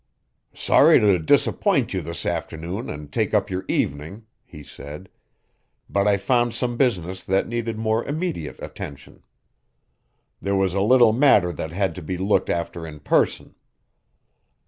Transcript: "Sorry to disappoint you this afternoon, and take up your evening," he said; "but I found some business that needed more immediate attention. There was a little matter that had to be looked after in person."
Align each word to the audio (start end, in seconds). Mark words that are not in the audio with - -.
"Sorry 0.55 0.99
to 0.99 1.19
disappoint 1.19 1.93
you 1.93 2.01
this 2.01 2.25
afternoon, 2.25 2.89
and 2.89 3.11
take 3.13 3.35
up 3.35 3.51
your 3.51 3.63
evening," 3.67 4.25
he 4.43 4.63
said; 4.63 5.09
"but 5.87 6.07
I 6.07 6.17
found 6.17 6.55
some 6.55 6.75
business 6.75 7.23
that 7.23 7.47
needed 7.47 7.77
more 7.77 8.03
immediate 8.07 8.59
attention. 8.63 9.21
There 10.41 10.55
was 10.55 10.73
a 10.73 10.81
little 10.81 11.13
matter 11.13 11.51
that 11.53 11.69
had 11.71 11.93
to 11.93 12.01
be 12.01 12.17
looked 12.17 12.49
after 12.49 12.87
in 12.87 13.01
person." 13.01 13.53